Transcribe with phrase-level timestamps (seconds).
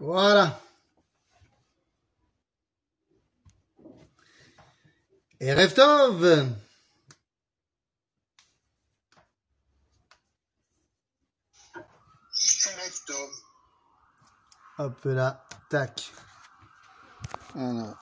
[0.00, 0.60] Voilà.
[5.40, 6.54] Et Tov
[14.78, 16.12] Hop là, tac.
[17.54, 17.92] Voilà.